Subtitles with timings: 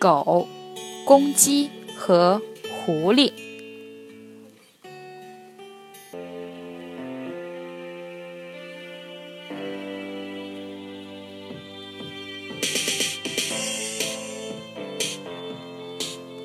[0.00, 0.48] 狗、
[1.04, 1.70] 公鸡。
[2.00, 2.40] 和
[2.86, 3.30] 狐狸。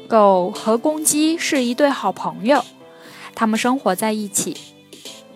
[0.09, 2.65] 狗和公鸡是一对好朋友，
[3.33, 4.57] 它们生活在一起。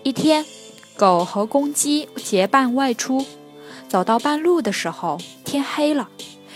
[0.03, 0.45] 一天，
[0.97, 3.25] 狗和公鸡结伴外出，
[3.87, 6.09] 走到半路的时候，天黑了，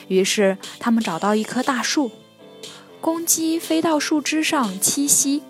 [0.08, 2.12] 于是他们找到一棵大树。
[3.02, 5.44] 公鸡飞到树枝上栖息，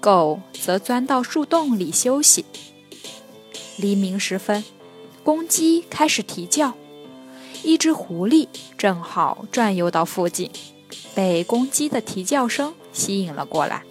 [0.00, 2.44] 狗则钻到树洞里休息。
[3.76, 4.62] 黎明时分，
[5.24, 6.74] 公鸡开始啼叫，
[7.64, 8.46] 一只狐狸
[8.78, 10.50] 正好转悠到附近，
[11.16, 13.82] 被公鸡的啼叫声吸引了过来。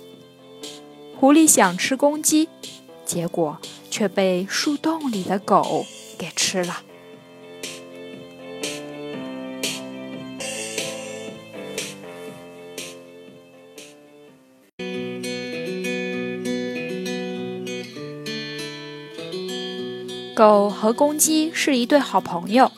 [1.20, 2.48] 狐狸想吃公鸡，
[3.06, 3.58] 结果
[3.92, 5.86] 却被树洞里的狗
[6.18, 6.84] 给吃了。
[20.36, 22.72] 狗和公鸡是一对好朋友。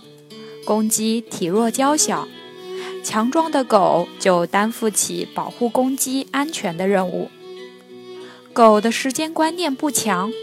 [0.65, 2.27] 公鸡体弱娇小，
[3.01, 7.29] 强壮的狗就担负起保护公鸡安全的任务。
[8.51, 10.33] 狗的时间观念不强，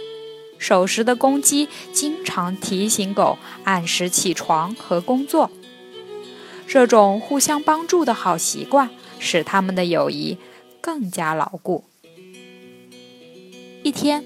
[0.57, 5.51] 守时的公鸡经常提醒狗按时起床和工作。
[6.67, 10.39] 这种互相帮助的好习惯，使他们的友谊
[10.81, 11.85] 更加牢固。
[13.83, 14.25] 一天，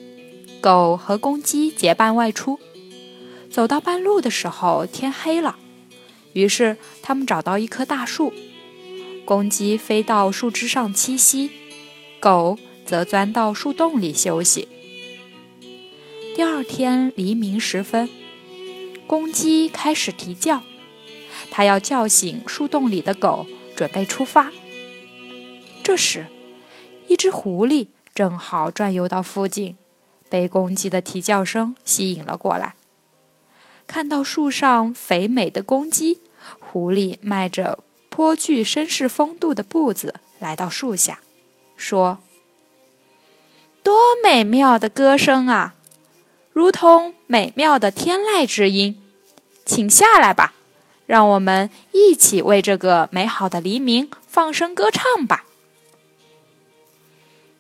[0.60, 2.60] 狗和公鸡结伴外出。
[3.56, 5.56] 走到半路的时候，天黑了，
[6.34, 8.34] 于是他们找到一棵大树。
[9.24, 11.50] 公鸡飞到树枝上栖息，
[12.20, 14.68] 狗则钻到树洞里休息。
[16.34, 18.10] 第二天黎明时分，
[19.06, 20.60] 公鸡开始啼叫，
[21.50, 24.52] 它要叫醒树洞里的狗，准备出发。
[25.82, 26.26] 这时，
[27.08, 29.78] 一只狐狸正好转悠到附近，
[30.28, 32.74] 被公鸡的啼叫声吸引了过来。
[33.86, 36.20] 看到树上肥美的公鸡，
[36.58, 41.20] 狐狸迈着颇具绅士风度的步子来到树下，
[41.76, 42.18] 说
[43.82, 45.74] ：“多美妙的歌声啊，
[46.52, 49.00] 如同美妙的天籁之音，
[49.64, 50.54] 请下来吧，
[51.06, 55.44] 让我们一起为这个美好的黎明放声歌唱吧。”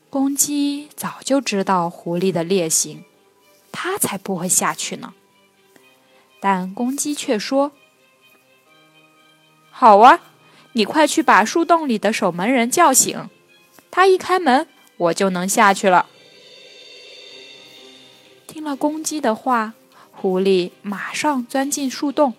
[0.08, 3.04] 公鸡早就知道狐狸的劣行，
[3.70, 5.12] 它才不会下去呢。
[6.40, 7.72] 但公鸡却说
[9.70, 10.20] ：“好啊，
[10.72, 13.28] 你快去把树洞里的守门人叫醒，
[13.90, 16.06] 他一开门，我就能下去了。”
[18.46, 19.74] 听了公鸡的话，
[20.12, 22.34] 狐狸马上钻进树洞，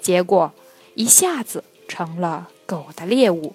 [0.00, 0.52] 结果
[0.94, 3.54] 一下子成了狗的猎物。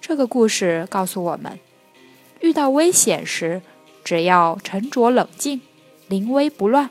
[0.00, 1.58] 这个故事告诉我们，
[2.40, 3.62] 遇到危险时，
[4.04, 5.60] 只要沉着冷静，
[6.08, 6.90] 临危不乱。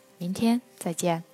[0.21, 1.30] 明天再见。